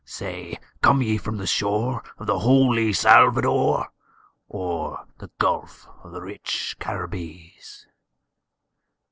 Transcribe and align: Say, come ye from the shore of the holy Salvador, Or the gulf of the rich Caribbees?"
Say, 0.03 0.57
come 0.81 1.03
ye 1.03 1.19
from 1.19 1.37
the 1.37 1.45
shore 1.45 2.01
of 2.17 2.25
the 2.25 2.39
holy 2.39 2.91
Salvador, 2.91 3.89
Or 4.47 5.05
the 5.19 5.29
gulf 5.37 5.87
of 6.01 6.11
the 6.11 6.21
rich 6.21 6.75
Caribbees?" 6.79 7.85